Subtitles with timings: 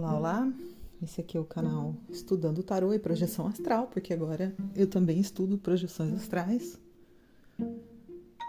[0.00, 0.52] Olá, olá.
[1.02, 5.58] Esse aqui é o canal Estudando Tarô e Projeção Astral, porque agora eu também estudo
[5.58, 6.80] projeções astrais.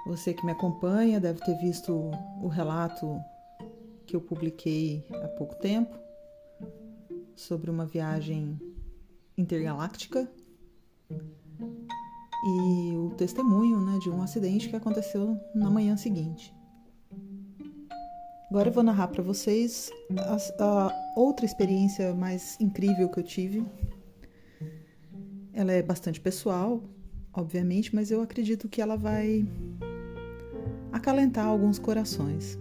[0.08, 2.10] Você que me acompanha deve ter visto
[2.42, 3.20] o relato
[4.06, 5.94] que eu publiquei há pouco tempo
[7.36, 8.58] sobre uma viagem
[9.38, 10.32] intergaláctica
[12.46, 16.56] e o testemunho né, de um acidente que aconteceu na manhã seguinte.
[18.52, 23.66] Agora eu vou narrar para vocês a, a, outra experiência mais incrível que eu tive.
[25.54, 26.84] Ela é bastante pessoal,
[27.32, 29.48] obviamente, mas eu acredito que ela vai
[30.92, 32.60] acalentar alguns corações.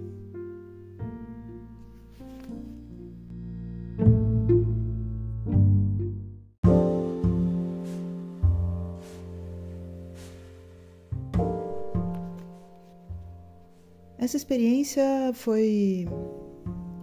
[14.50, 16.08] Experiência foi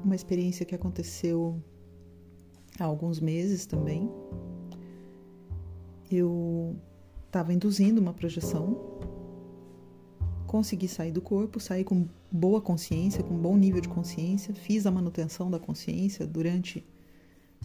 [0.03, 1.63] uma experiência que aconteceu
[2.77, 4.11] há alguns meses também.
[6.11, 6.75] Eu
[7.25, 8.99] estava induzindo uma projeção,
[10.45, 14.91] consegui sair do corpo, saí com boa consciência, com bom nível de consciência, fiz a
[14.91, 16.85] manutenção da consciência durante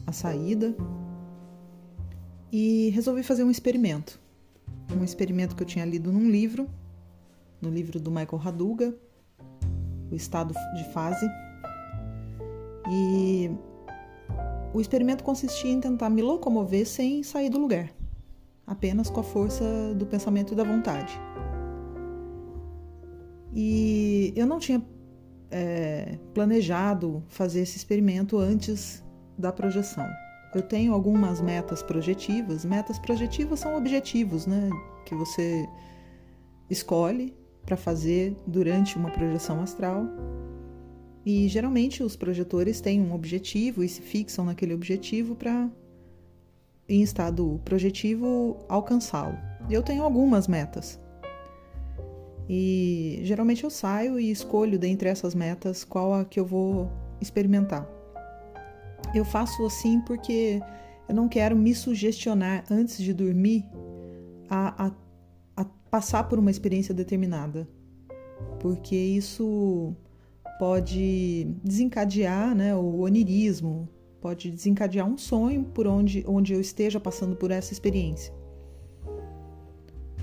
[0.06, 0.76] a saída
[2.52, 4.20] e resolvi fazer um experimento.
[4.96, 6.70] Um experimento que eu tinha lido num livro,
[7.60, 8.96] no livro do Michael Raduga,
[10.12, 11.26] o estado de fase.
[12.88, 13.50] E
[14.74, 17.90] o experimento consistia em tentar me locomover sem sair do lugar,
[18.66, 19.64] apenas com a força
[19.96, 21.18] do pensamento e da vontade.
[23.54, 24.82] E eu não tinha
[25.50, 29.04] é, planejado fazer esse experimento antes
[29.36, 30.08] da projeção.
[30.54, 32.64] Eu tenho algumas metas projetivas.
[32.64, 34.68] Metas projetivas são objetivos, né?
[35.06, 35.66] Que você
[36.68, 40.06] escolhe para fazer durante uma projeção astral.
[41.24, 45.70] E geralmente os projetores têm um objetivo e se fixam naquele objetivo para,
[46.88, 49.38] em estado projetivo, alcançá-lo.
[49.70, 51.00] Eu tenho algumas metas.
[52.48, 56.90] E geralmente eu saio e escolho dentre essas metas qual a que eu vou
[57.20, 57.88] experimentar.
[59.14, 60.60] Eu faço assim porque
[61.08, 63.64] eu não quero me sugestionar antes de dormir
[64.48, 64.90] a, a
[65.92, 67.68] passar por uma experiência determinada,
[68.58, 69.94] porque isso
[70.58, 73.86] pode desencadear né, o onirismo,
[74.18, 78.32] pode desencadear um sonho por onde, onde eu esteja passando por essa experiência.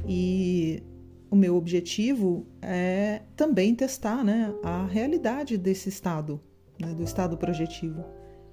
[0.08, 0.82] E
[1.30, 6.42] o meu objetivo é também testar né, a realidade desse estado,
[6.82, 8.04] né, do estado projetivo.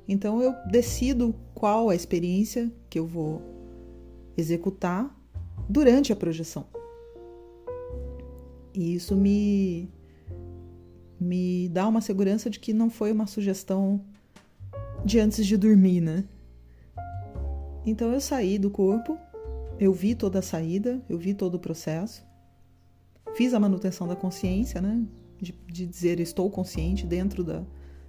[0.07, 3.41] Então eu decido qual a experiência que eu vou
[4.37, 5.19] executar
[5.67, 6.67] durante a projeção.
[8.77, 9.89] E isso me
[11.19, 14.05] me dá uma segurança de que não foi uma sugestão
[15.03, 16.25] de antes de dormir, né?
[17.87, 19.17] Então eu saí do corpo,
[19.81, 22.23] eu vi toda a saída, eu vi todo o processo,
[23.35, 25.07] fiz a manutenção da consciência, né?
[25.41, 27.65] De, de dizer estou consciente dentro da,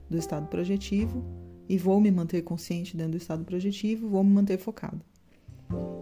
[0.09, 1.23] do estado projetivo
[1.69, 5.01] e vou me manter consciente dentro do estado projetivo, vou me manter focado.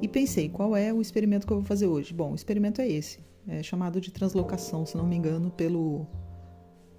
[0.01, 2.13] E pensei, qual é o experimento que eu vou fazer hoje?
[2.13, 6.07] Bom, o experimento é esse é chamado de translocação, se não me engano, pelo,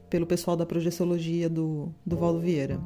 [0.08, 2.80] pelo pessoal da projeciologia do, do Valdo Vieira.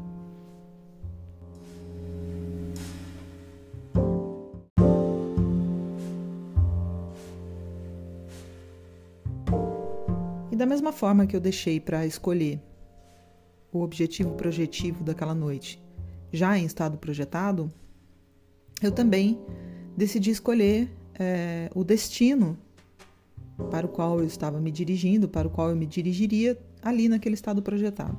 [10.51, 12.61] E da mesma forma que eu deixei para escolher
[13.73, 15.81] o objetivo projetivo daquela noite,
[16.33, 17.71] já em estado projetado,
[18.83, 19.39] eu também
[20.01, 22.57] decidi escolher é, o destino
[23.71, 27.35] para o qual eu estava me dirigindo, para o qual eu me dirigiria ali naquele
[27.35, 28.17] estado projetado.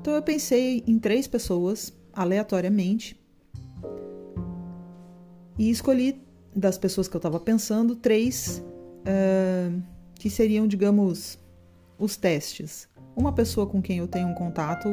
[0.00, 3.18] Então eu pensei em três pessoas aleatoriamente
[5.58, 6.20] e escolhi
[6.54, 8.62] das pessoas que eu estava pensando três
[9.00, 9.82] uh,
[10.14, 11.38] que seriam, digamos,
[11.98, 12.86] os testes.
[13.16, 14.88] Uma pessoa com quem eu tenho um contato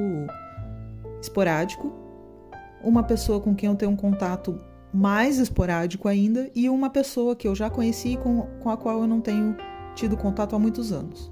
[1.22, 1.94] esporádico,
[2.82, 4.58] uma pessoa com quem eu tenho um contato
[4.94, 9.02] mais esporádico ainda, e uma pessoa que eu já conheci e com, com a qual
[9.02, 9.56] eu não tenho
[9.96, 11.32] tido contato há muitos anos.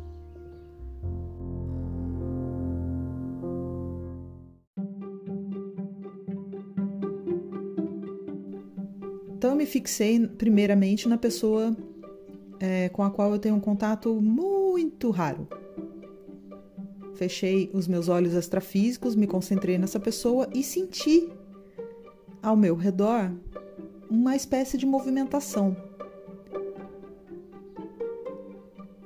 [9.41, 11.75] Então eu me fixei primeiramente na pessoa
[12.59, 15.47] é, com a qual eu tenho um contato muito raro.
[17.15, 21.29] Fechei os meus olhos extrafísicos, me concentrei nessa pessoa e senti
[22.41, 23.31] ao meu redor
[24.11, 25.75] uma espécie de movimentação.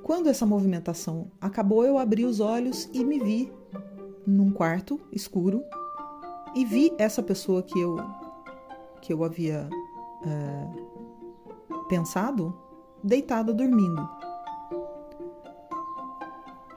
[0.02, 3.52] Quando essa movimentação acabou, eu abri os olhos e me vi
[4.26, 5.62] num quarto escuro
[6.56, 7.96] e vi essa pessoa que eu
[9.00, 9.68] que eu havia
[10.26, 10.68] é,
[11.88, 12.52] pensado
[13.04, 14.08] deitada dormindo.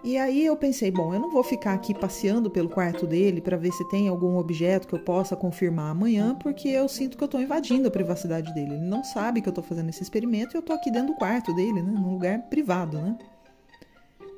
[0.01, 3.57] E aí eu pensei, bom, eu não vou ficar aqui passeando pelo quarto dele para
[3.57, 7.25] ver se tem algum objeto que eu possa confirmar amanhã, porque eu sinto que eu
[7.25, 8.75] estou invadindo a privacidade dele.
[8.75, 11.15] Ele não sabe que eu estou fazendo esse experimento e eu estou aqui dentro do
[11.15, 13.17] quarto dele, né, num lugar privado, né?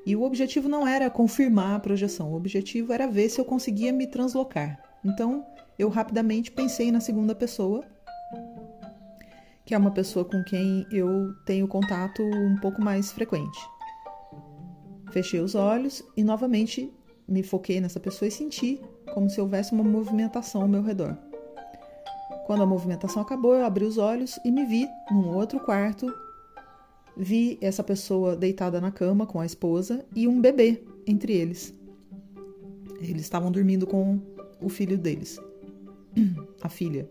[0.03, 3.93] E o objetivo não era confirmar a projeção, o objetivo era ver se eu conseguia
[3.93, 4.81] me translocar.
[5.05, 5.45] Então,
[5.77, 7.85] eu rapidamente pensei na segunda pessoa,
[9.63, 13.59] que é uma pessoa com quem eu tenho contato um pouco mais frequente.
[15.11, 16.91] Fechei os olhos e novamente
[17.27, 18.79] me foquei nessa pessoa e senti
[19.13, 21.17] como se houvesse uma movimentação ao meu redor.
[22.45, 26.13] Quando a movimentação acabou, eu abri os olhos e me vi num outro quarto.
[27.15, 31.73] Vi essa pessoa deitada na cama com a esposa e um bebê entre eles.
[32.99, 34.19] Eles estavam dormindo com
[34.61, 35.39] o filho deles,
[36.61, 37.09] a filha.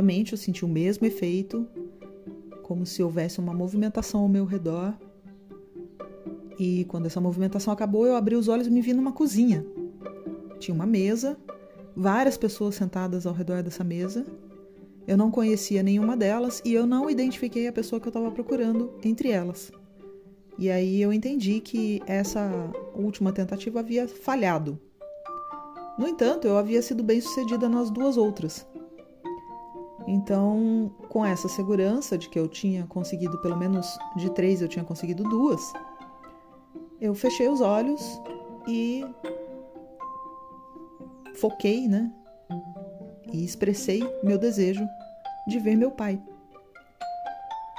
[0.00, 1.68] Novamente eu senti o mesmo efeito,
[2.62, 4.94] como se houvesse uma movimentação ao meu redor.
[6.58, 9.62] E quando essa movimentação acabou, eu abri os olhos e me vi numa cozinha.
[10.58, 11.36] Tinha uma mesa,
[11.94, 14.24] várias pessoas sentadas ao redor dessa mesa.
[15.06, 18.94] Eu não conhecia nenhuma delas e eu não identifiquei a pessoa que eu estava procurando
[19.04, 19.70] entre elas.
[20.58, 22.50] E aí eu entendi que essa
[22.94, 24.80] última tentativa havia falhado.
[25.98, 28.66] No entanto, eu havia sido bem sucedida nas duas outras.
[30.12, 34.84] Então, com essa segurança de que eu tinha conseguido pelo menos de três, eu tinha
[34.84, 35.72] conseguido duas,
[37.00, 38.20] eu fechei os olhos
[38.66, 39.04] e
[41.36, 42.12] foquei, né?
[43.32, 44.84] E expressei meu desejo
[45.46, 46.20] de ver meu pai.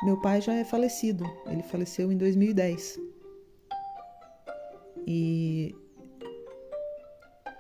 [0.06, 2.98] Meu pai já é falecido, ele faleceu em 2010.
[5.06, 5.75] E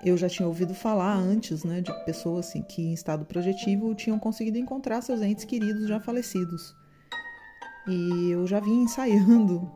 [0.03, 4.17] eu já tinha ouvido falar antes, né, de pessoas assim, que em estado projetivo tinham
[4.17, 6.75] conseguido encontrar seus entes queridos já falecidos.
[7.87, 9.69] E eu já vinha ensaiando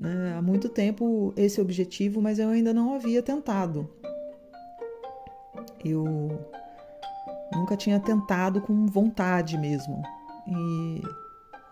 [0.00, 3.90] né, há muito tempo esse objetivo, mas eu ainda não havia tentado.
[5.84, 6.04] Eu
[7.54, 10.02] nunca tinha tentado com vontade mesmo.
[10.46, 11.02] E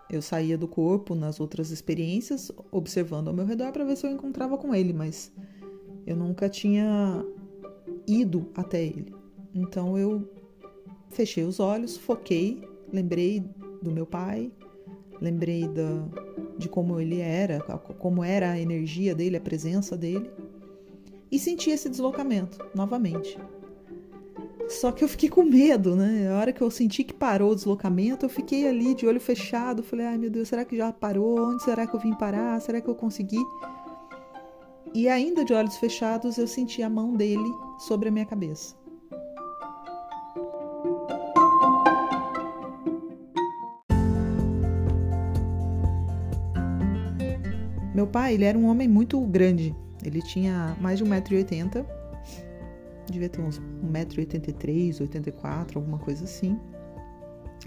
[0.09, 4.11] eu saía do corpo nas outras experiências, observando ao meu redor para ver se eu
[4.11, 5.31] encontrava com ele, mas
[6.05, 7.25] eu nunca tinha
[8.07, 9.13] ido até ele.
[9.53, 10.29] Então eu
[11.09, 13.43] fechei os olhos, foquei, lembrei
[13.81, 14.51] do meu pai,
[15.21, 16.07] lembrei da,
[16.57, 17.59] de como ele era,
[17.99, 20.29] como era a energia dele, a presença dele,
[21.31, 23.37] e senti esse deslocamento novamente.
[24.69, 26.29] Só que eu fiquei com medo, né?
[26.29, 29.81] A hora que eu senti que parou o deslocamento, eu fiquei ali de olho fechado.
[29.81, 31.51] Falei, ai meu Deus, será que já parou?
[31.51, 32.59] Onde será que eu vim parar?
[32.61, 33.39] Será que eu consegui?
[34.97, 38.75] E ainda de olhos fechados, eu senti a mão dele sobre a minha cabeça.
[47.93, 49.75] Meu pai, ele era um homem muito grande.
[50.03, 51.85] Ele tinha mais de 1,80m.
[53.05, 56.59] Devia ter uns 1,83m, 84 alguma coisa assim.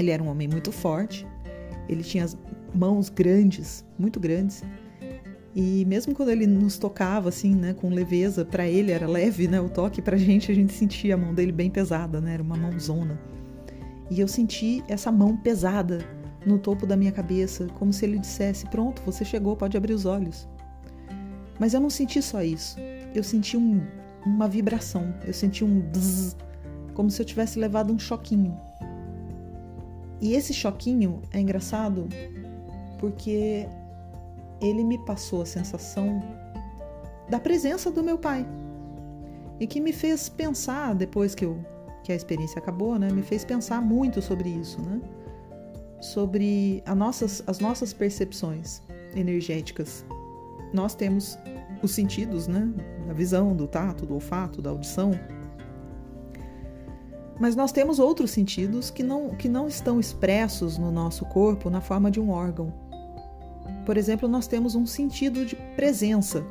[0.01, 1.25] Ele era um homem muito forte.
[1.89, 2.37] Ele tinha as
[2.75, 4.65] mãos grandes, muito grandes.
[5.55, 9.61] E mesmo quando ele nos tocava assim, né, com leveza, para ele era leve, né,
[9.61, 12.57] o toque pra gente a gente sentia a mão dele bem pesada, né, era uma
[12.57, 13.21] mãozona.
[14.11, 16.05] E eu senti essa mão pesada
[16.47, 20.05] no topo da minha cabeça, como se ele dissesse: "Pronto, você chegou, pode abrir os
[20.07, 20.49] olhos".
[21.59, 22.77] Mas eu não senti só isso.
[23.15, 23.83] Eu senti um,
[24.25, 26.37] uma vibração, eu senti um bzz,
[26.95, 28.59] como se eu tivesse levado um choquinho.
[30.21, 32.09] E esse choquinho é engraçado
[32.99, 33.67] porque
[34.61, 36.23] ele me passou a sensação
[37.29, 38.47] da presença do meu pai.
[39.59, 41.59] E que me fez pensar, depois que, eu,
[42.03, 45.01] que a experiência acabou, né, me fez pensar muito sobre isso, né?
[46.01, 48.83] Sobre a nossas, as nossas percepções
[49.15, 50.05] energéticas.
[50.73, 51.39] Nós temos
[51.83, 52.73] os sentidos, né?
[53.07, 55.13] Da visão, do tato, do olfato, da audição.
[57.39, 61.81] Mas nós temos outros sentidos que não, que não estão expressos no nosso corpo na
[61.81, 62.90] forma de um órgão.
[63.91, 66.47] Por exemplo, nós temos um sentido de presença.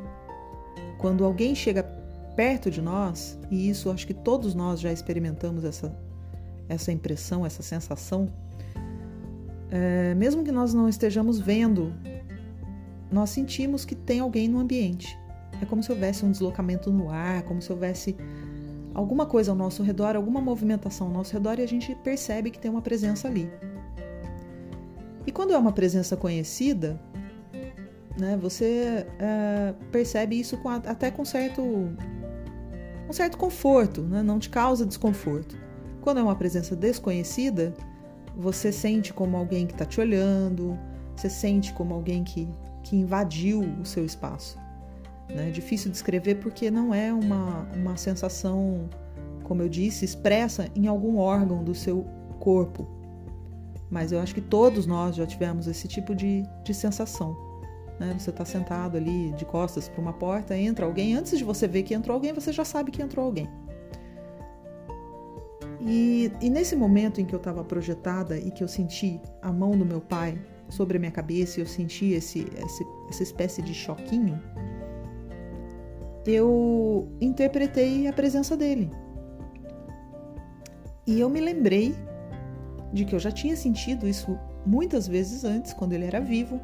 [0.97, 1.83] Quando alguém chega
[2.35, 5.97] perto de nós, e isso acho que todos nós já experimentamos essa,
[6.67, 8.27] essa impressão, essa sensação,
[9.71, 11.93] é, mesmo que nós não estejamos vendo,
[13.09, 15.17] nós sentimos que tem alguém no ambiente.
[15.61, 18.17] É como se houvesse um deslocamento no ar, como se houvesse
[18.93, 22.59] alguma coisa ao nosso redor, alguma movimentação ao nosso redor e a gente percebe que
[22.59, 23.49] tem uma presença ali.
[25.25, 26.99] E quando é uma presença conhecida,
[28.19, 34.49] né, você é, percebe isso com, até com certo, um certo conforto, né, não te
[34.49, 35.57] causa desconforto.
[36.01, 37.73] Quando é uma presença desconhecida,
[38.35, 40.77] você sente como alguém que está te olhando,
[41.15, 42.47] você sente como alguém que,
[42.83, 44.57] que invadiu o seu espaço.
[45.29, 45.49] Né?
[45.49, 48.89] É difícil descrever porque não é uma, uma sensação,
[49.43, 52.05] como eu disse, expressa em algum órgão do seu
[52.39, 52.87] corpo.
[53.89, 57.48] Mas eu acho que todos nós já tivemos esse tipo de, de sensação.
[57.99, 58.15] Né?
[58.17, 61.83] Você está sentado ali de costas para uma porta, entra alguém, antes de você ver
[61.83, 63.49] que entrou alguém, você já sabe que entrou alguém.
[65.81, 69.71] E, e nesse momento em que eu estava projetada e que eu senti a mão
[69.77, 73.73] do meu pai sobre a minha cabeça e eu senti esse, esse, essa espécie de
[73.73, 74.41] choquinho,
[76.25, 78.91] eu interpretei a presença dele.
[81.07, 81.95] E eu me lembrei
[82.93, 86.61] de que eu já tinha sentido isso muitas vezes antes, quando ele era vivo,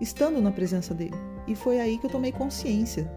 [0.00, 1.14] estando na presença dele.
[1.46, 3.10] E foi aí que eu tomei consciência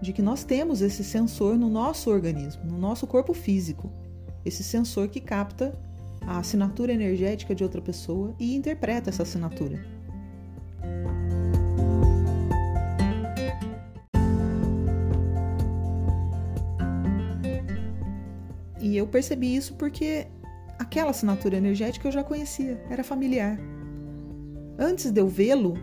[0.00, 3.90] de que nós temos esse sensor no nosso organismo, no nosso corpo físico.
[4.44, 5.78] Esse sensor que capta
[6.26, 9.80] a assinatura energética de outra pessoa e interpreta essa assinatura.
[18.80, 20.26] E eu percebi isso porque
[20.78, 23.56] aquela assinatura energética eu já conhecia, era familiar.
[24.76, 25.78] Antes de eu vê-lo,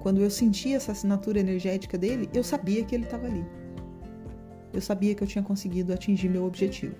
[0.00, 3.44] quando eu sentia essa assinatura energética dele, eu sabia que ele estava ali.
[4.72, 6.94] Eu sabia que eu tinha conseguido atingir meu objetivo.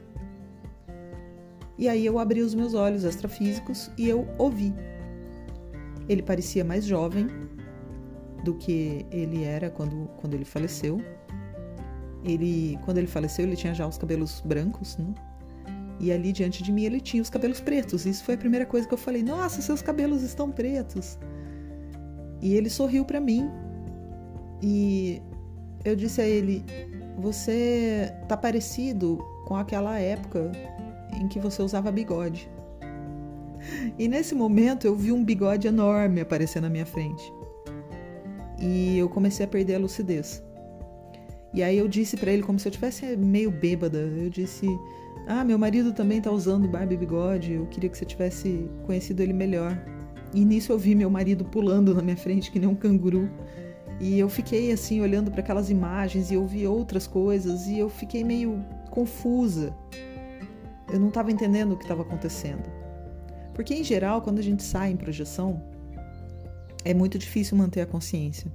[1.77, 4.75] E aí eu abri os meus olhos extrafísicos e eu ouvi.
[6.09, 7.29] Ele parecia mais jovem
[8.45, 11.01] do que ele era quando, quando ele faleceu.
[12.25, 15.15] Ele, quando ele faleceu, ele tinha já os cabelos brancos, né?
[16.01, 18.07] E ali diante de mim ele tinha os cabelos pretos.
[18.07, 21.19] Isso foi a primeira coisa que eu falei: "Nossa, seus cabelos estão pretos".
[22.41, 23.51] E ele sorriu para mim.
[24.63, 25.21] E
[25.85, 26.65] eu disse a ele:
[27.19, 30.53] "Você tá parecido com aquela época
[31.21, 32.51] em que você usava bigode.
[33.99, 37.33] E nesse momento eu vi um bigode enorme aparecer na minha frente.
[38.61, 40.43] E eu comecei a perder a lucidez.
[41.53, 43.99] E aí eu disse para ele como se eu tivesse meio bêbada.
[43.99, 44.67] Eu disse:
[45.27, 47.53] "Ah, meu marido também tá usando barba e bigode.
[47.55, 49.98] Eu queria que você tivesse conhecido ele melhor."
[50.33, 53.31] E nisso eu vi meu marido pulando na minha frente que nem um canguru.
[54.01, 57.89] E eu fiquei assim olhando para aquelas imagens e eu vi outras coisas e eu
[57.89, 59.75] fiquei meio confusa.
[60.93, 62.63] Eu não estava entendendo o que estava acontecendo.
[63.55, 65.61] Porque, em geral, quando a gente sai em projeção,
[66.85, 68.51] é muito difícil manter a consciência.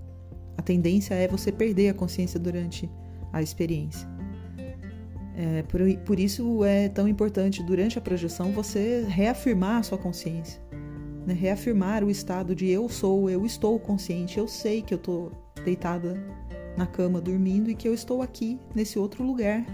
[0.57, 2.89] A tendência é você perder a consciência durante
[3.31, 4.07] a experiência.
[5.35, 10.61] É, por, por isso é tão importante, durante a projeção, você reafirmar a sua consciência.
[11.25, 11.33] Né?
[11.33, 15.31] Reafirmar o estado de eu sou, eu estou consciente, eu sei que eu estou
[15.63, 16.21] deitada
[16.77, 19.65] na cama dormindo e que eu estou aqui, nesse outro lugar,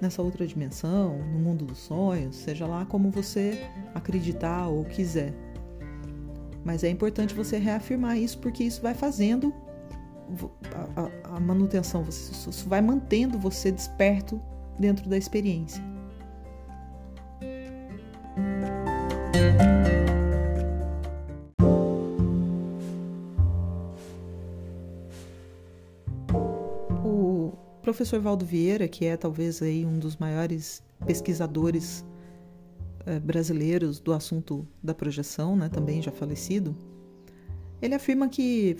[0.00, 5.32] nessa outra dimensão, no mundo dos sonhos, seja lá como você acreditar ou quiser.
[6.64, 9.52] Mas é importante você reafirmar isso porque isso vai fazendo
[10.74, 14.40] a, a, a manutenção, isso vai mantendo você desperto
[14.78, 15.82] dentro da experiência.
[27.92, 32.02] Professor Valdo Vieira, que é talvez aí um dos maiores pesquisadores
[33.04, 36.74] eh, brasileiros do assunto da projeção, né, também já falecido,
[37.82, 38.78] ele afirma que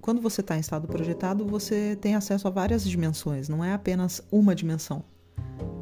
[0.00, 4.22] quando você está em estado projetado, você tem acesso a várias dimensões, não é apenas
[4.32, 5.04] uma dimensão.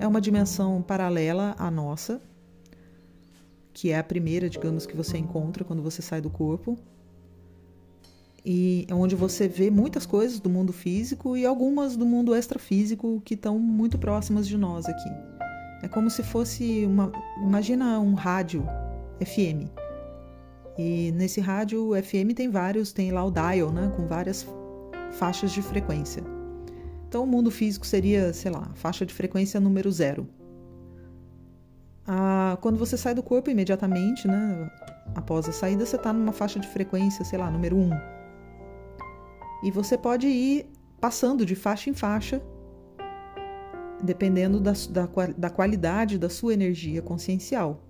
[0.01, 2.21] É uma dimensão paralela à nossa,
[3.73, 6.77] que é a primeira, digamos, que você encontra quando você sai do corpo,
[8.51, 13.35] e onde você vê muitas coisas do mundo físico e algumas do mundo extrafísico que
[13.35, 15.11] estão muito próximas de nós aqui.
[15.83, 17.13] É como se fosse uma.
[17.43, 18.67] Imagina um rádio
[19.23, 19.69] FM.
[20.79, 24.47] E nesse rádio FM tem vários, tem lá o dial, né, com várias
[25.13, 26.25] faixas de frequência.
[27.07, 30.27] Então o mundo físico seria, sei lá, faixa de frequência número zero.
[32.07, 34.71] Ah, quando você sai do corpo imediatamente, né,
[35.15, 37.91] após a saída, você está numa faixa de frequência, sei lá, número um.
[39.63, 40.67] E você pode ir
[41.01, 42.43] passando de faixa em faixa,
[44.03, 47.83] dependendo da, da, da qualidade da sua energia consciencial.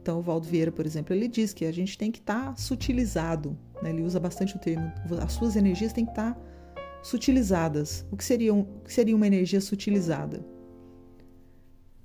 [0.00, 2.56] Então, o Valdo Vieira, por exemplo, ele diz que a gente tem que estar tá
[2.56, 3.56] sutilizado.
[3.80, 3.90] Né?
[3.90, 4.90] Ele usa bastante o termo.
[5.22, 6.40] As suas energias têm que estar tá
[7.02, 8.04] sutilizadas.
[8.10, 10.44] O que seria, um, o que seria uma energia sutilizada?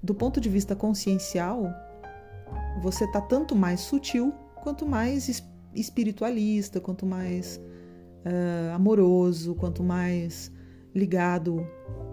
[0.02, 1.74] Do ponto de vista consciencial,
[2.82, 4.32] você está tanto mais sutil
[4.62, 5.44] quanto mais
[5.74, 7.60] espiritualista, quanto mais
[8.28, 10.52] uh, amoroso, quanto mais
[10.94, 11.66] ligado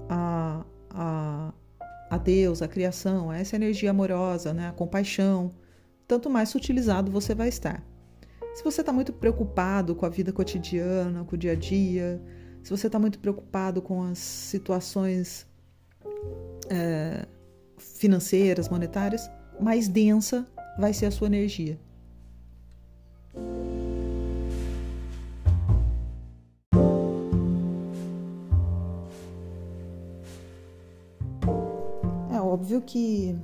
[0.09, 1.53] a, a,
[2.11, 5.51] a Deus, a criação, a essa energia amorosa, né, a compaixão,
[6.07, 7.83] tanto mais sutilizado você vai estar.
[8.55, 12.23] Se você está muito preocupado com a vida cotidiana, com o dia a dia,
[12.63, 15.47] se você está muito preocupado com as situações
[16.71, 17.27] é,
[17.77, 19.29] financeiras, monetárias,
[19.61, 20.47] mais densa
[20.79, 21.79] vai ser a sua energia.
[32.65, 33.37] Óbvio que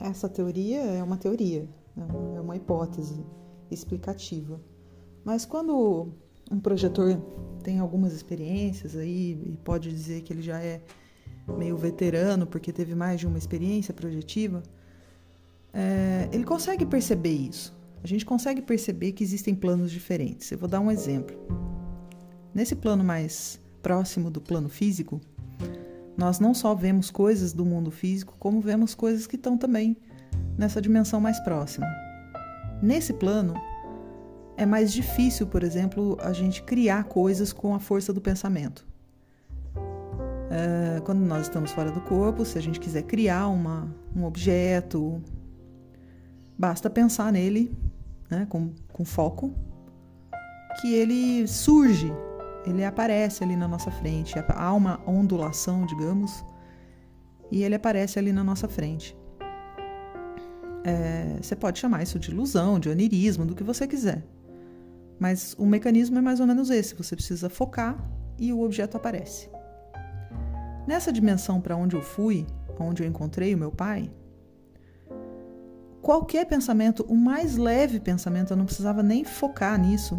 [0.00, 2.08] essa teoria é uma teoria, né?
[2.36, 3.24] é uma hipótese
[3.70, 4.60] explicativa.
[5.24, 6.08] Mas quando
[6.50, 7.22] um projetor
[7.62, 10.80] tem algumas experiências aí e pode dizer que ele já é
[11.56, 14.60] meio veterano porque teve mais de uma experiência projetiva,
[15.72, 17.72] é, ele consegue perceber isso.
[18.02, 20.50] A gente consegue perceber que existem planos diferentes.
[20.50, 21.36] Eu vou dar um exemplo.
[22.52, 25.20] Nesse plano mais próximo do plano físico,
[26.18, 29.96] nós não só vemos coisas do mundo físico, como vemos coisas que estão também
[30.58, 31.86] nessa dimensão mais próxima.
[32.82, 33.54] Nesse plano,
[34.56, 38.84] é mais difícil, por exemplo, a gente criar coisas com a força do pensamento.
[40.50, 45.22] É, quando nós estamos fora do corpo, se a gente quiser criar uma, um objeto,
[46.58, 47.72] basta pensar nele
[48.28, 49.54] né, com, com foco,
[50.80, 52.12] que ele surge,
[52.68, 54.34] ele aparece ali na nossa frente.
[54.48, 56.44] Há uma ondulação, digamos,
[57.50, 59.16] e ele aparece ali na nossa frente.
[60.84, 64.24] É, você pode chamar isso de ilusão, de onirismo, do que você quiser.
[65.18, 67.96] Mas o mecanismo é mais ou menos esse: você precisa focar
[68.38, 69.50] e o objeto aparece.
[70.86, 72.46] Nessa dimensão para onde eu fui,
[72.78, 74.10] onde eu encontrei o meu pai,
[76.00, 80.16] qualquer pensamento, o mais leve pensamento, eu não precisava nem focar nisso,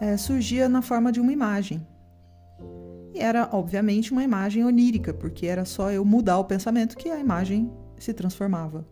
[0.00, 1.86] é, surgia na forma de uma imagem.
[3.14, 7.18] E era, obviamente, uma imagem onírica, porque era só eu mudar o pensamento que a
[7.18, 8.86] imagem se transformava.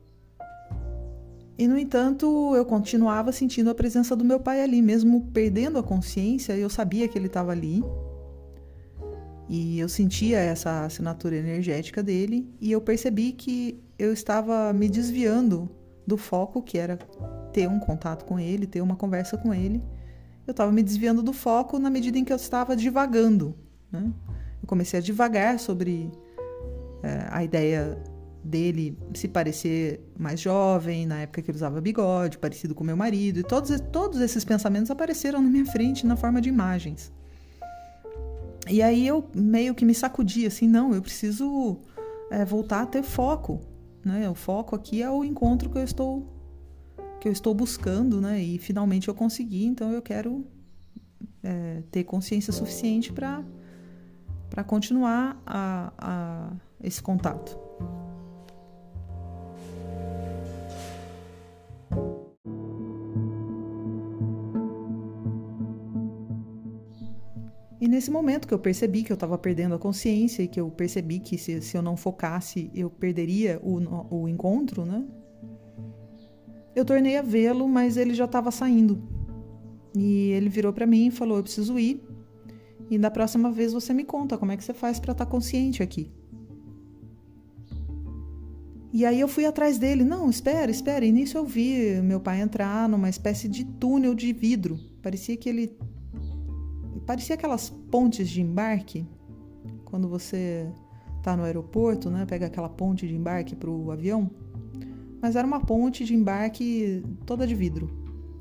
[1.58, 5.82] E, no entanto, eu continuava sentindo a presença do meu pai ali, mesmo perdendo a
[5.82, 7.82] consciência, eu sabia que ele estava ali.
[9.48, 15.68] E eu sentia essa assinatura energética dele, e eu percebi que eu estava me desviando
[16.06, 16.96] do foco, que era
[17.52, 19.82] ter um contato com ele, ter uma conversa com ele.
[20.46, 23.54] Eu estava me desviando do foco na medida em que eu estava divagando.
[23.90, 24.12] Né?
[24.62, 26.10] Eu comecei a divagar sobre
[27.02, 27.98] é, a ideia
[28.44, 33.38] dele se parecer mais jovem, na época que ele usava bigode, parecido com meu marido,
[33.38, 37.12] e todos, todos esses pensamentos apareceram na minha frente na forma de imagens.
[38.68, 41.78] E aí eu meio que me sacudi assim, não, eu preciso
[42.30, 43.60] é, voltar a ter foco,
[44.04, 44.28] né?
[44.28, 46.26] O foco aqui é o encontro que eu estou
[47.22, 48.42] que eu estou buscando, né?
[48.42, 50.44] E finalmente eu consegui, então eu quero
[51.40, 53.44] é, ter consciência suficiente para
[54.50, 57.56] para continuar a, a esse contato.
[67.80, 70.70] E nesse momento que eu percebi que eu estava perdendo a consciência e que eu
[70.70, 73.78] percebi que se, se eu não focasse eu perderia o,
[74.10, 75.06] o encontro, né?
[76.74, 79.02] Eu tornei a vê-lo, mas ele já estava saindo.
[79.94, 82.02] E ele virou para mim e falou: Eu preciso ir.
[82.90, 85.30] E da próxima vez você me conta como é que você faz para estar tá
[85.30, 86.10] consciente aqui.
[88.92, 90.04] E aí eu fui atrás dele.
[90.04, 91.04] Não, espera, espera.
[91.04, 94.78] E nisso eu vi meu pai entrar numa espécie de túnel de vidro.
[95.00, 95.76] Parecia que ele
[97.06, 99.06] parecia aquelas pontes de embarque,
[99.84, 100.70] quando você
[101.18, 102.26] está no aeroporto, né?
[102.26, 104.30] Pega aquela ponte de embarque para o avião.
[105.22, 107.88] Mas era uma ponte de embarque toda de vidro.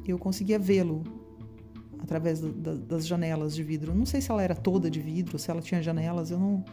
[0.07, 1.03] Eu conseguia vê-lo
[1.99, 3.93] através da, das janelas de vidro.
[3.93, 6.31] Não sei se ela era toda de vidro, se ela tinha janelas.
[6.31, 6.65] Eu não,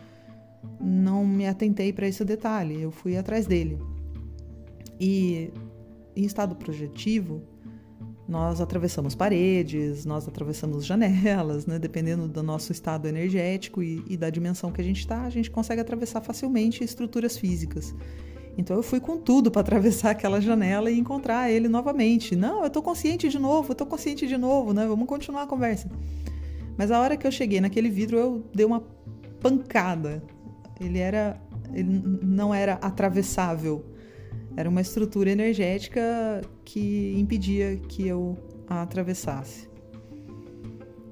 [0.81, 2.81] não me atentei para esse detalhe.
[2.81, 3.79] Eu fui atrás dele.
[4.99, 5.53] E
[6.17, 7.43] em estado projetivo,
[8.27, 11.79] nós atravessamos paredes, nós atravessamos janelas, né?
[11.79, 15.51] dependendo do nosso estado energético e, e da dimensão que a gente está, a gente
[15.51, 17.95] consegue atravessar facilmente estruturas físicas.
[18.59, 22.37] Então eu fui com tudo para atravessar aquela janela e encontrar ele novamente.
[22.37, 24.87] Não, eu estou consciente de novo, eu estou consciente de novo, né?
[24.87, 25.89] Vamos continuar a conversa.
[26.77, 28.83] Mas a hora que eu cheguei naquele vidro, eu dei uma
[29.41, 30.23] pancada.
[30.79, 31.41] Ele era,
[31.73, 33.85] ele não era atravessável
[34.59, 39.71] era uma estrutura energética que impedia que eu a atravessasse.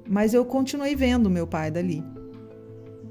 [0.05, 2.03] Mas eu continuei vendo meu pai dali.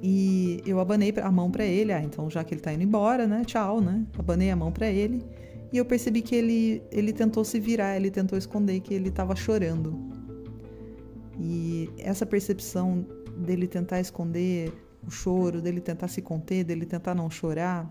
[0.03, 3.27] E eu abanei a mão para ele, ah, então já que ele tá indo embora,
[3.27, 3.43] né?
[3.45, 4.05] Tchau, né?
[4.19, 5.25] Abanei a mão para ele.
[5.73, 9.35] E eu percebi que ele, ele tentou se virar, ele tentou esconder que ele estava
[9.35, 9.99] chorando.
[11.39, 13.07] E essa percepção
[13.37, 14.73] dele tentar esconder
[15.07, 17.91] o choro, dele tentar se conter, dele tentar não chorar,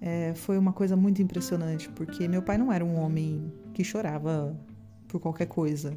[0.00, 4.58] é, foi uma coisa muito impressionante, porque meu pai não era um homem que chorava
[5.08, 5.96] por qualquer coisa.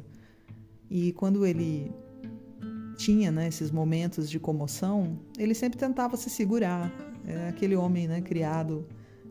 [0.88, 1.92] E quando ele
[3.00, 6.92] tinha né, esses momentos de comoção, ele sempre tentava se segurar.
[7.26, 8.86] É aquele homem né, criado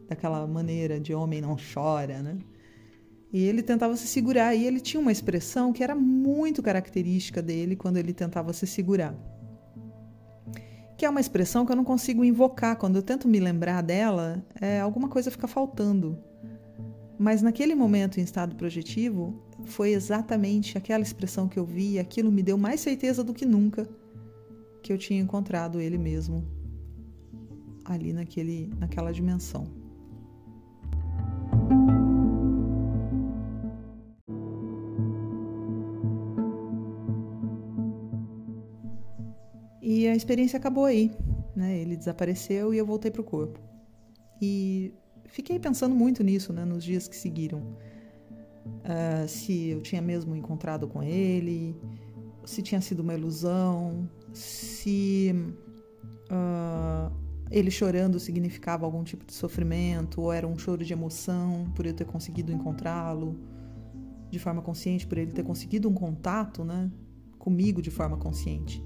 [0.07, 2.39] daquela maneira de homem não chora, né?
[3.31, 7.75] E ele tentava se segurar e ele tinha uma expressão que era muito característica dele
[7.75, 9.13] quando ele tentava se segurar.
[10.97, 12.75] Que é uma expressão que eu não consigo invocar.
[12.75, 16.17] Quando eu tento me lembrar dela, é, alguma coisa fica faltando.
[17.19, 22.41] Mas naquele momento em estado projetivo, foi exatamente aquela expressão que eu vi, aquilo me
[22.41, 23.89] deu mais certeza do que nunca
[24.81, 26.47] que eu tinha encontrado ele mesmo
[27.83, 29.67] ali naquele, naquela dimensão.
[39.81, 41.11] E a experiência acabou aí,
[41.53, 41.77] né?
[41.79, 43.59] Ele desapareceu e eu voltei para o corpo.
[44.41, 44.93] E
[45.31, 46.65] fiquei pensando muito nisso, né?
[46.65, 47.59] Nos dias que seguiram.
[47.59, 51.75] Uh, se eu tinha mesmo encontrado com ele,
[52.45, 55.33] se tinha sido uma ilusão, se
[56.29, 57.11] uh,
[57.51, 61.93] ele chorando significava algum tipo de sofrimento, ou era um choro de emoção por eu
[61.93, 63.39] ter conseguido encontrá-lo
[64.29, 66.91] de forma consciente, por ele ter conseguido um contato né,
[67.39, 68.83] comigo de forma consciente.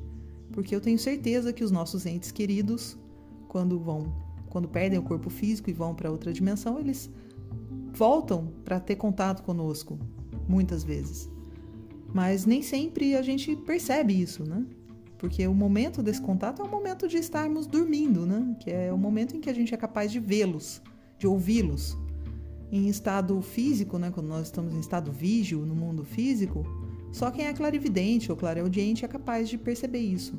[0.51, 2.97] Porque eu tenho certeza que os nossos entes queridos,
[3.49, 4.13] quando vão,
[4.53, 7.09] quando perdem o corpo físico e vão para outra dimensão, eles
[7.91, 9.97] voltam para ter contato conosco,
[10.47, 11.27] muitas vezes.
[12.13, 14.63] Mas nem sempre a gente percebe isso, né?
[15.17, 18.55] Porque o momento desse contato é o momento de estarmos dormindo, né?
[18.59, 20.83] Que é o momento em que a gente é capaz de vê-los,
[21.17, 21.97] de ouvi-los.
[22.71, 24.11] Em estado físico, né?
[24.11, 26.63] Quando nós estamos em estado vígio no mundo físico,
[27.11, 30.37] só quem é clarividente ou clareaudiente é capaz de perceber isso.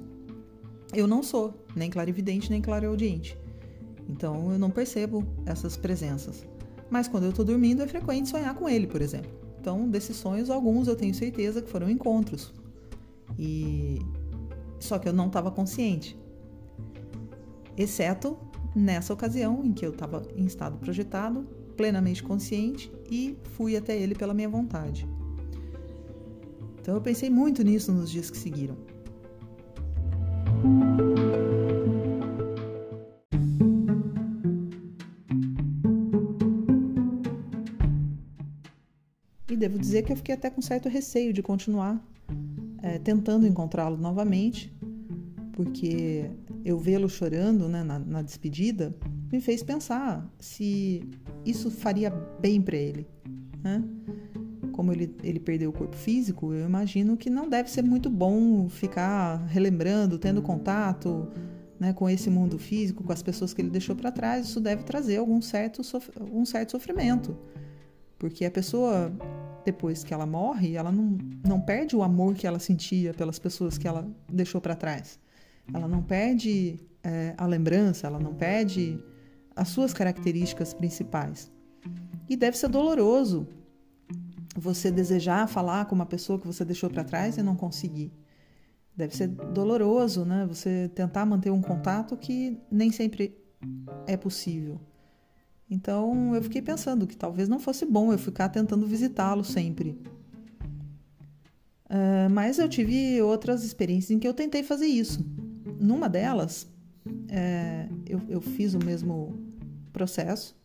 [0.92, 3.36] Eu não sou nem clarividente nem clareaudiente.
[4.08, 6.46] Então eu não percebo essas presenças.
[6.90, 9.30] Mas quando eu estou dormindo é frequente sonhar com ele, por exemplo.
[9.60, 12.52] Então, desses sonhos, alguns eu tenho certeza que foram encontros.
[13.38, 13.98] E
[14.78, 16.18] só que eu não estava consciente.
[17.76, 18.36] Exceto
[18.76, 24.14] nessa ocasião em que eu estava em estado projetado, plenamente consciente e fui até ele
[24.14, 25.08] pela minha vontade.
[26.80, 28.76] Então eu pensei muito nisso nos dias que seguiram.
[39.54, 42.04] E devo dizer que eu fiquei até com certo receio de continuar
[42.82, 44.74] é, tentando encontrá-lo novamente,
[45.52, 46.28] porque
[46.64, 48.92] eu vê-lo chorando né, na, na, despedida
[49.30, 51.08] me fez pensar se
[51.46, 53.06] isso faria bem para ele.
[53.62, 53.80] Né?
[54.72, 58.68] Como ele, ele perdeu o corpo físico, eu imagino que não deve ser muito bom
[58.68, 61.28] ficar relembrando, tendo contato
[61.78, 64.48] né, com esse mundo físico, com as pessoas que ele deixou para trás.
[64.48, 65.80] Isso deve trazer algum certo,
[66.32, 67.36] um certo sofrimento.
[68.18, 69.12] Porque a pessoa
[69.64, 73.78] depois que ela morre, ela não, não perde o amor que ela sentia pelas pessoas
[73.78, 75.18] que ela deixou para trás.
[75.72, 79.02] Ela não perde é, a lembrança, ela não perde
[79.56, 81.50] as suas características principais.
[82.28, 83.46] E deve ser doloroso
[84.56, 88.12] você desejar falar com uma pessoa que você deixou para trás e não conseguir.
[88.96, 90.46] Deve ser doloroso, né?
[90.46, 93.36] Você tentar manter um contato que nem sempre
[94.06, 94.80] é possível.
[95.70, 99.98] Então eu fiquei pensando que talvez não fosse bom eu ficar tentando visitá-lo sempre.
[101.86, 105.24] Uh, mas eu tive outras experiências em que eu tentei fazer isso.
[105.78, 106.66] Numa delas,
[107.28, 109.38] é, eu, eu fiz o mesmo
[109.92, 110.56] processo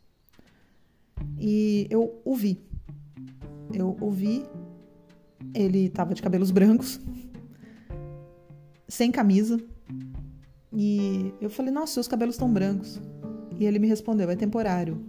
[1.37, 2.61] e eu ouvi.
[3.73, 4.45] Eu ouvi,
[5.53, 6.99] ele estava de cabelos brancos,
[8.87, 9.61] sem camisa,
[10.73, 12.99] e eu falei: Nossa, seus cabelos estão brancos.
[13.59, 15.03] E ele me respondeu: é temporário.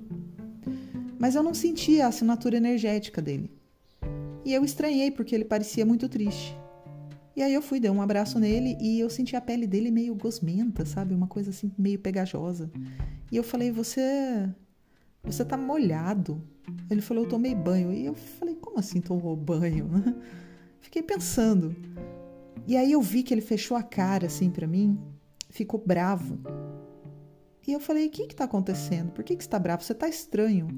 [1.19, 3.51] Mas eu não sentia a assinatura energética dele.
[4.45, 6.59] E eu estranhei porque ele parecia muito triste.
[7.37, 10.15] E aí eu fui, dei um abraço nele e eu senti a pele dele meio
[10.15, 11.15] gosmenta, sabe?
[11.15, 12.71] Uma coisa assim meio pegajosa.
[13.31, 14.49] E eu falei: "Você
[15.23, 16.43] você tá molhado".
[16.91, 17.93] Ele falou: "Eu tomei banho".
[17.93, 19.89] E eu falei: "Como assim tomou banho?"
[20.81, 21.77] Fiquei pensando.
[22.67, 24.99] E aí eu vi que ele fechou a cara assim para mim,
[25.51, 26.39] ficou bravo.
[27.66, 29.11] E eu falei: O que está acontecendo?
[29.12, 29.83] Por que, que você está bravo?
[29.83, 30.68] Você está estranho.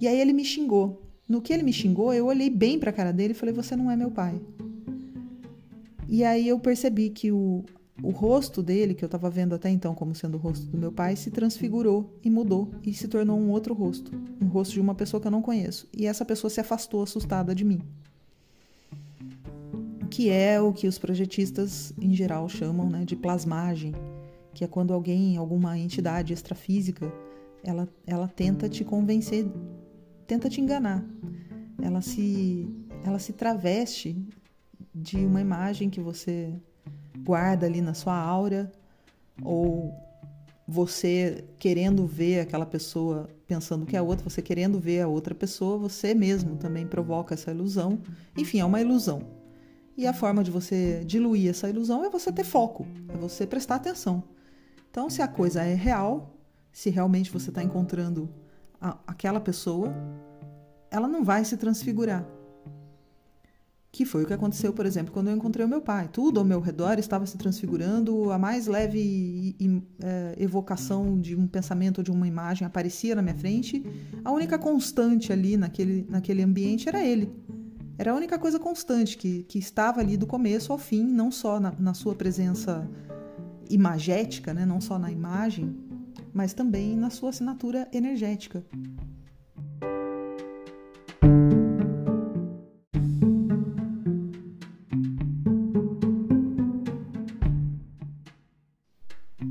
[0.00, 1.02] E aí ele me xingou.
[1.28, 3.76] No que ele me xingou, eu olhei bem para a cara dele e falei: Você
[3.76, 4.40] não é meu pai.
[6.08, 7.64] E aí eu percebi que o,
[8.02, 10.92] o rosto dele, que eu estava vendo até então como sendo o rosto do meu
[10.92, 14.94] pai, se transfigurou e mudou e se tornou um outro rosto, um rosto de uma
[14.94, 15.88] pessoa que eu não conheço.
[15.96, 17.80] E essa pessoa se afastou assustada de mim.
[20.10, 23.94] Que é o que os projetistas em geral chamam né, de plasmagem,
[24.54, 27.12] que é quando alguém, alguma entidade extrafísica,
[27.62, 29.46] ela, ela tenta te convencer,
[30.26, 31.04] tenta te enganar.
[31.80, 32.68] Ela se,
[33.04, 34.16] ela se traveste
[34.94, 36.52] de uma imagem que você
[37.18, 38.70] guarda ali na sua aura,
[39.42, 39.94] ou
[40.66, 45.76] você querendo ver aquela pessoa pensando que é outra, você querendo ver a outra pessoa,
[45.76, 48.00] você mesmo também provoca essa ilusão.
[48.36, 49.22] Enfim, é uma ilusão.
[49.96, 53.74] E a forma de você diluir essa ilusão é você ter foco, é você prestar
[53.76, 54.24] atenção.
[54.92, 56.36] Então, se a coisa é real,
[56.70, 58.28] se realmente você está encontrando
[58.78, 59.90] a, aquela pessoa,
[60.90, 62.28] ela não vai se transfigurar.
[63.90, 66.10] Que foi o que aconteceu, por exemplo, quando eu encontrei o meu pai.
[66.12, 71.34] Tudo ao meu redor estava se transfigurando, a mais leve e, e, é, evocação de
[71.34, 73.82] um pensamento ou de uma imagem aparecia na minha frente.
[74.22, 77.32] A única constante ali naquele, naquele ambiente era ele.
[77.96, 81.58] Era a única coisa constante que, que estava ali do começo ao fim, não só
[81.58, 82.86] na, na sua presença
[83.70, 84.64] imagética, né?
[84.64, 85.76] não só na imagem,
[86.32, 88.64] mas também na sua assinatura energética.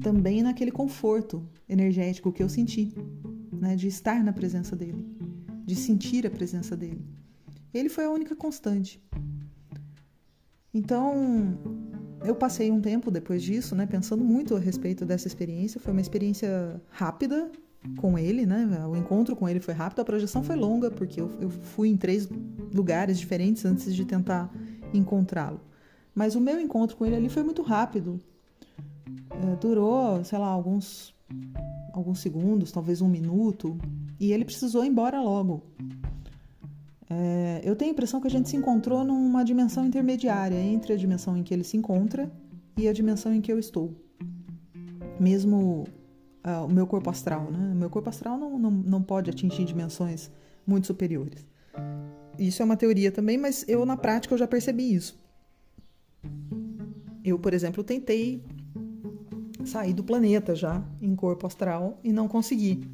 [0.02, 2.94] também naquele conforto energético que eu senti,
[3.52, 5.06] né, de estar na presença dele,
[5.66, 7.06] de sentir a presença dele.
[7.74, 9.02] Ele foi a única constante.
[10.74, 11.58] Então,
[12.24, 15.80] eu passei um tempo depois disso, né, pensando muito a respeito dessa experiência.
[15.80, 17.50] Foi uma experiência rápida
[17.98, 18.86] com ele, né?
[18.88, 21.98] O encontro com ele foi rápido, a projeção foi longa, porque eu, eu fui em
[21.98, 22.30] três
[22.74, 24.52] lugares diferentes antes de tentar
[24.94, 25.60] encontrá-lo.
[26.14, 28.22] Mas o meu encontro com ele ali foi muito rápido.
[29.32, 31.16] É, durou, sei lá, alguns,
[31.94, 33.78] alguns segundos, talvez um minuto,
[34.20, 35.64] e ele precisou ir embora logo.
[37.14, 40.96] É, eu tenho a impressão que a gente se encontrou numa dimensão intermediária entre a
[40.96, 42.32] dimensão em que ele se encontra
[42.78, 43.94] e a dimensão em que eu estou.
[45.20, 45.86] Mesmo
[46.46, 47.74] uh, o meu corpo astral, né?
[47.74, 50.32] O meu corpo astral não, não, não pode atingir dimensões
[50.66, 51.46] muito superiores.
[52.40, 55.20] Isso é uma teoria também, mas eu na prática eu já percebi isso.
[57.26, 58.42] Eu, por exemplo, tentei
[59.66, 62.90] sair do planeta já em corpo astral e não consegui.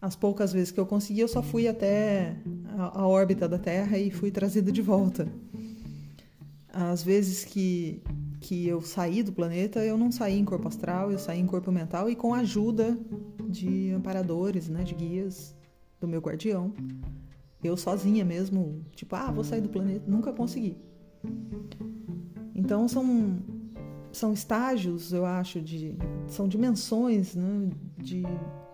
[0.00, 2.36] As poucas vezes que eu consegui, eu só fui até
[2.76, 5.28] a, órbita da Terra e fui trazida de volta.
[6.72, 8.02] As vezes que,
[8.40, 11.70] que eu saí do planeta, eu não saí em corpo astral, eu saí em corpo
[11.70, 12.98] mental e com a ajuda
[13.48, 15.54] de amparadores, né, de guias
[16.00, 16.72] do meu guardião.
[17.62, 20.76] Eu sozinha mesmo, tipo, ah, vou sair do planeta, nunca consegui.
[22.54, 23.38] Então são
[24.12, 25.96] são estágios, eu acho, de
[26.28, 28.22] são dimensões né, de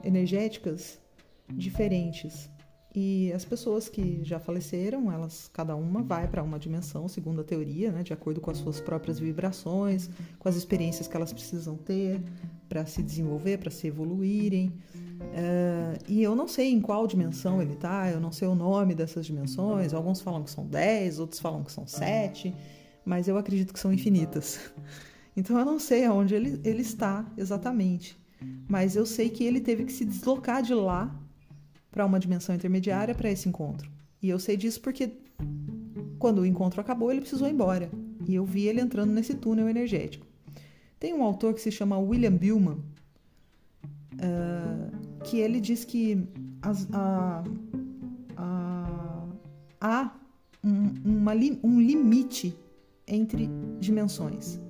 [0.04, 1.00] energéticas
[1.48, 2.49] diferentes.
[2.92, 7.44] E as pessoas que já faleceram, elas cada uma vai para uma dimensão, segundo a
[7.44, 11.76] teoria, né, de acordo com as suas próprias vibrações, com as experiências que elas precisam
[11.76, 12.20] ter
[12.68, 14.72] para se desenvolver, para se evoluírem.
[15.20, 18.92] Uh, e eu não sei em qual dimensão ele está, eu não sei o nome
[18.92, 19.94] dessas dimensões.
[19.94, 22.52] Alguns falam que são 10, outros falam que são 7,
[23.04, 24.58] mas eu acredito que são infinitas.
[25.36, 28.18] Então eu não sei aonde ele, ele está exatamente,
[28.68, 31.16] mas eu sei que ele teve que se deslocar de lá
[31.90, 33.90] para uma dimensão intermediária para esse encontro.
[34.22, 35.12] E eu sei disso porque
[36.18, 37.90] quando o encontro acabou, ele precisou ir embora.
[38.28, 40.26] E eu vi ele entrando nesse túnel energético.
[40.98, 42.76] Tem um autor que se chama William Billman,
[44.14, 46.22] uh, que ele diz que
[46.60, 47.42] as, a,
[48.36, 49.28] a,
[49.80, 50.12] há
[50.62, 51.32] um, uma,
[51.64, 52.54] um limite
[53.08, 53.48] entre
[53.80, 54.60] dimensões.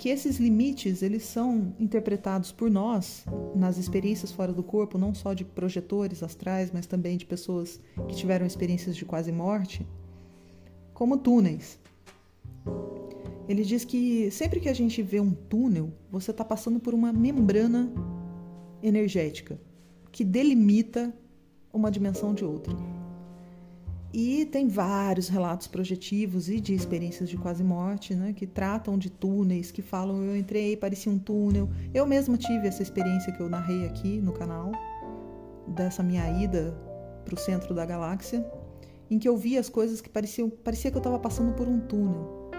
[0.00, 3.22] Que esses limites, eles são interpretados por nós
[3.54, 8.16] nas experiências fora do corpo, não só de projetores astrais, mas também de pessoas que
[8.16, 9.86] tiveram experiências de quase morte,
[10.94, 11.78] como túneis.
[13.46, 17.12] Ele diz que sempre que a gente vê um túnel, você está passando por uma
[17.12, 17.92] membrana
[18.82, 19.60] energética
[20.10, 21.14] que delimita
[21.70, 22.74] uma dimensão de outra.
[24.12, 29.08] E tem vários relatos projetivos e de experiências de quase morte, né, que tratam de
[29.08, 31.68] túneis, que falam eu entrei, parecia um túnel.
[31.94, 34.72] Eu mesma tive essa experiência que eu narrei aqui no canal,
[35.68, 36.76] dessa minha ida
[37.24, 38.44] para o centro da galáxia,
[39.08, 41.78] em que eu vi as coisas que pareciam, parecia que eu estava passando por um
[41.78, 42.50] túnel.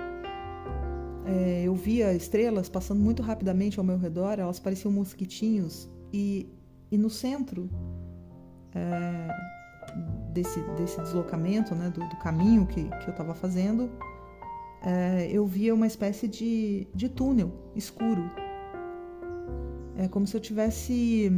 [1.25, 6.49] É, eu via estrelas passando muito rapidamente ao meu redor, elas pareciam mosquitinhos e
[6.91, 7.69] e no centro
[8.75, 9.27] é,
[10.31, 13.89] desse, desse deslocamento, né, do, do caminho que, que eu estava fazendo,
[14.83, 18.29] é, eu via uma espécie de, de túnel escuro.
[19.97, 21.31] É como se eu tivesse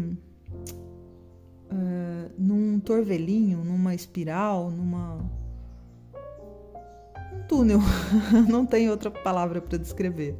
[1.69, 5.17] é, num torvelinho, numa espiral, numa
[7.33, 7.79] um túnel.
[8.47, 10.37] Não tem outra palavra para descrever.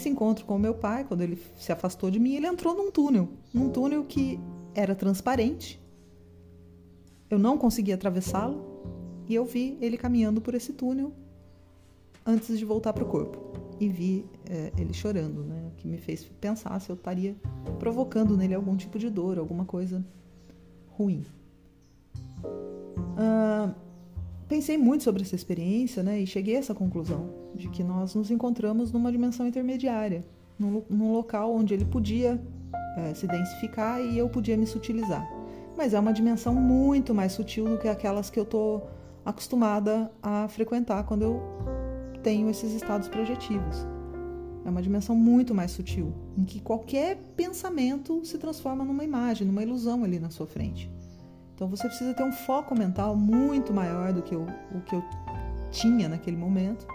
[0.00, 2.90] Nesse encontro com o meu pai, quando ele se afastou de mim, ele entrou num
[2.90, 4.40] túnel, num túnel que
[4.74, 5.78] era transparente.
[7.28, 8.64] Eu não conseguia atravessá-lo
[9.28, 11.12] e eu vi ele caminhando por esse túnel
[12.24, 13.38] antes de voltar para o corpo
[13.78, 15.70] e vi é, ele chorando, né?
[15.76, 17.36] Que me fez pensar se eu estaria
[17.78, 20.02] provocando nele algum tipo de dor, alguma coisa
[20.88, 21.26] ruim.
[22.42, 23.74] Uh,
[24.50, 26.20] pensei muito sobre essa experiência, né?
[26.20, 30.24] E cheguei a essa conclusão de que nós nos encontramos numa dimensão intermediária,
[30.58, 32.42] num, num local onde ele podia
[32.96, 35.24] é, se densificar e eu podia me sutilizar.
[35.76, 38.90] Mas é uma dimensão muito mais sutil do que aquelas que eu estou
[39.24, 41.40] acostumada a frequentar quando eu
[42.20, 43.86] tenho esses estados projetivos.
[44.64, 49.62] É uma dimensão muito mais sutil, em que qualquer pensamento se transforma numa imagem, numa
[49.62, 50.90] ilusão ali na sua frente.
[51.60, 54.46] Então você precisa ter um foco mental muito maior do que o
[54.86, 55.04] que eu
[55.70, 56.86] tinha naquele momento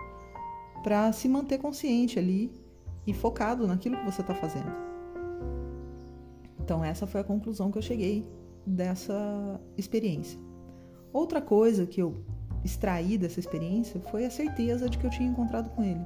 [0.82, 2.52] para se manter consciente ali
[3.06, 4.72] e focado naquilo que você está fazendo.
[6.60, 8.28] Então, essa foi a conclusão que eu cheguei
[8.66, 10.40] dessa experiência.
[11.14, 12.26] Outra coisa que eu
[12.64, 16.04] extraí dessa experiência foi a certeza de que eu tinha encontrado com ele.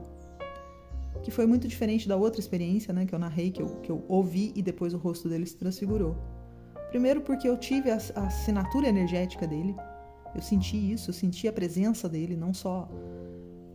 [1.24, 4.04] Que foi muito diferente da outra experiência, né, que eu narrei, que eu, que eu
[4.10, 6.18] ouvi e depois o rosto dele se transfigurou.
[6.90, 9.76] Primeiro, porque eu tive a, a assinatura energética dele,
[10.36, 12.88] eu senti isso, eu senti a presença dele, não só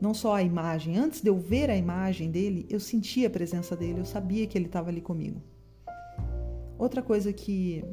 [0.01, 3.75] não só a imagem, antes de eu ver a imagem dele, eu sentia a presença
[3.75, 5.41] dele, eu sabia que ele estava ali comigo.
[6.77, 7.85] Outra coisa que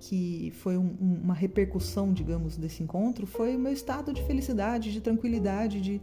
[0.00, 5.00] que foi um, uma repercussão, digamos, desse encontro foi o meu estado de felicidade, de
[5.00, 6.00] tranquilidade, de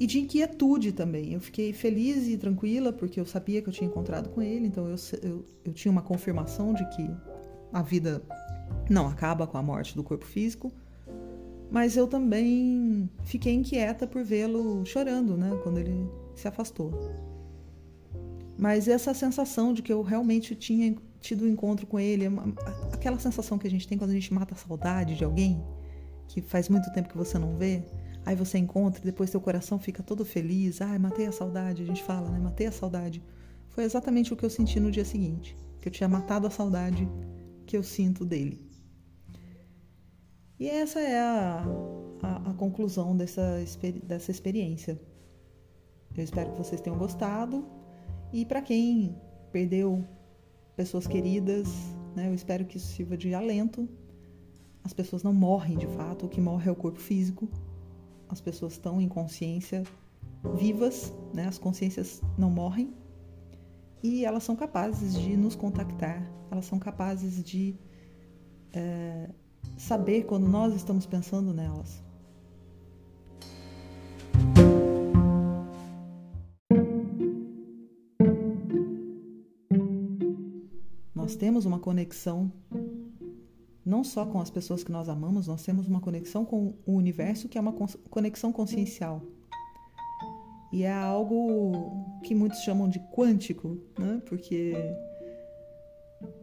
[0.00, 1.34] e de inquietude também.
[1.34, 4.88] Eu fiquei feliz e tranquila porque eu sabia que eu tinha encontrado com ele, então
[4.88, 7.08] eu, eu, eu tinha uma confirmação de que
[7.72, 8.22] a vida
[8.88, 10.72] não acaba com a morte do corpo físico
[11.70, 16.92] mas eu também fiquei inquieta por vê-lo chorando, né, quando ele se afastou.
[18.58, 22.28] Mas essa sensação de que eu realmente tinha tido um encontro com ele, é
[22.92, 25.62] aquela sensação que a gente tem quando a gente mata a saudade de alguém,
[26.26, 27.82] que faz muito tempo que você não vê,
[28.24, 32.02] aí você encontra depois seu coração fica todo feliz, ai, matei a saudade, a gente
[32.02, 33.22] fala, né, matei a saudade.
[33.68, 37.08] Foi exatamente o que eu senti no dia seguinte, que eu tinha matado a saudade
[37.66, 38.68] que eu sinto dele.
[40.58, 41.64] E essa é a,
[42.22, 43.64] a, a conclusão dessa,
[44.02, 45.00] dessa experiência.
[46.14, 47.64] Eu espero que vocês tenham gostado.
[48.32, 49.16] E para quem
[49.50, 50.04] perdeu
[50.76, 51.68] pessoas queridas,
[52.14, 53.88] né, eu espero que isso sirva de alento.
[54.84, 57.48] As pessoas não morrem de fato, o que morre é o corpo físico.
[58.30, 59.82] As pessoas estão em consciência
[60.54, 62.94] vivas, né, as consciências não morrem.
[64.02, 67.74] E elas são capazes de nos contactar, elas são capazes de
[68.72, 69.28] é,
[69.76, 72.02] saber quando nós estamos pensando nelas.
[81.14, 82.50] Nós temos uma conexão
[83.90, 87.48] não só com as pessoas que nós amamos, nós temos uma conexão com o universo
[87.48, 87.72] que é uma
[88.08, 89.20] conexão consciencial.
[90.72, 94.22] E é algo que muitos chamam de quântico, né?
[94.26, 94.72] porque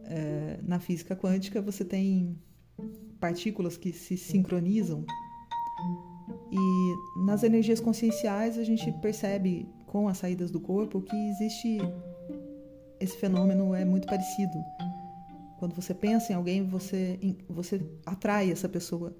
[0.04, 2.38] é, na física quântica você tem
[3.18, 5.04] partículas que se sincronizam.
[6.52, 11.78] E nas energias conscienciais a gente percebe com as saídas do corpo que existe
[13.00, 14.58] esse fenômeno é muito parecido.
[15.58, 17.18] Quando você pensa em alguém, você
[17.48, 19.14] você atrai essa pessoa.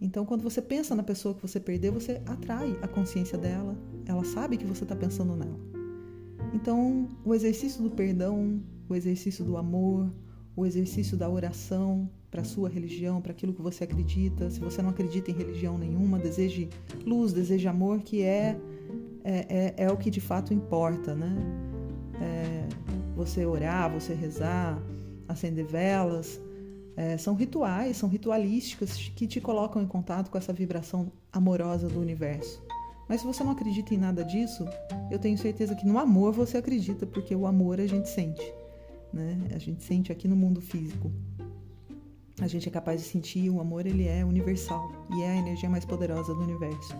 [0.00, 3.76] Então, quando você pensa na pessoa que você perdeu, você atrai a consciência dela.
[4.06, 5.58] Ela sabe que você está pensando nela.
[6.54, 10.08] Então, o exercício do perdão, o exercício do amor,
[10.54, 14.50] o exercício da oração, para a sua religião, para aquilo que você acredita.
[14.50, 16.68] Se você não acredita em religião nenhuma, deseje
[17.04, 18.56] luz, deseje amor, que é,
[19.24, 21.34] é, é, é o que de fato importa, né?
[22.20, 22.68] É,
[23.16, 24.80] você orar, você rezar,
[25.28, 26.40] acender velas,
[26.98, 32.00] é, são rituais, são ritualísticas que te colocam em contato com essa vibração amorosa do
[32.00, 32.60] universo.
[33.08, 34.66] Mas se você não acredita em nada disso,
[35.08, 38.52] eu tenho certeza que no amor você acredita, porque o amor a gente sente,
[39.12, 39.38] né?
[39.54, 41.10] A gente sente aqui no mundo físico.
[42.40, 45.70] a gente é capaz de sentir o amor, ele é universal e é a energia
[45.70, 46.96] mais poderosa do universo.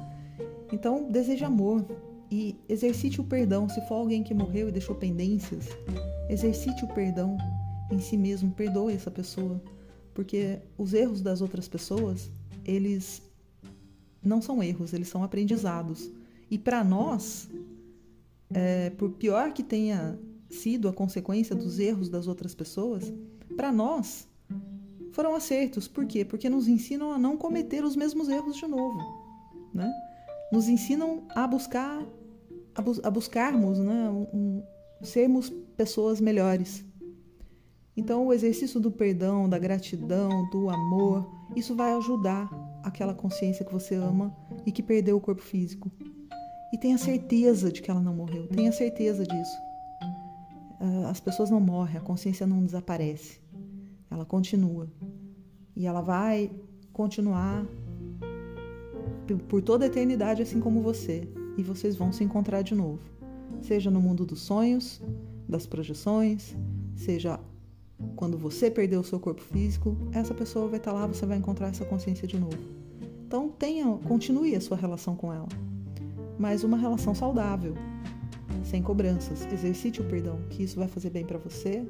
[0.73, 1.85] Então, deseje amor
[2.31, 3.69] e exercite o perdão.
[3.69, 5.69] Se for alguém que morreu e deixou pendências,
[6.29, 7.37] exercite o perdão
[7.91, 9.61] em si mesmo, perdoe essa pessoa,
[10.15, 12.31] porque os erros das outras pessoas,
[12.65, 13.23] eles
[14.23, 16.11] não são erros, eles são aprendizados.
[16.51, 17.49] E para nós,
[18.51, 20.19] é, por pior que tenha
[20.51, 23.13] sido a consequência dos erros das outras pessoas,
[23.57, 24.27] para nós
[25.13, 25.89] foram acertos.
[25.89, 26.25] Por quê?
[26.25, 28.99] Porque nos ensinam a não cometer os mesmos erros de novo,
[29.75, 29.91] né?
[30.53, 32.03] Nos ensinam a buscar,
[32.75, 34.09] a, bu a buscarmos, né?
[34.09, 34.63] Um, um,
[35.03, 36.85] sermos pessoas melhores.
[37.99, 42.49] Então, o exercício do perdão, da gratidão, do amor, isso vai ajudar
[42.81, 44.33] aquela consciência que você ama
[44.65, 45.91] e que perdeu o corpo físico.
[46.73, 49.59] E tenha certeza de que ela não morreu, tenha certeza disso.
[50.79, 53.41] Ah, as pessoas não morrem, a consciência não desaparece,
[54.09, 54.89] ela continua.
[55.75, 56.53] E ela vai
[56.93, 57.67] continuar
[59.49, 61.29] por toda a eternidade, assim como você.
[61.57, 63.01] E vocês vão se encontrar de novo.
[63.61, 65.03] Seja no mundo dos sonhos,
[65.49, 66.57] das projeções,
[66.95, 67.41] seja
[68.17, 71.69] quando você perder o seu corpo físico, essa pessoa vai estar lá, você vai encontrar
[71.69, 72.59] essa consciência de novo.
[73.27, 75.49] Então tenha, continue a sua relação com ela,
[76.39, 77.75] mas uma relação saudável,
[78.65, 79.47] sem cobranças.
[79.53, 81.87] Exercite o perdão, que isso vai fazer bem para você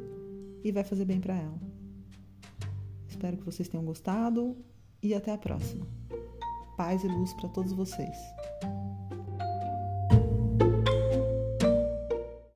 [0.64, 1.58] e vai fazer bem para ela.
[3.08, 4.56] Espero que vocês tenham gostado
[5.02, 5.86] e até a próxima.
[6.76, 8.16] Paz e luz para todos vocês.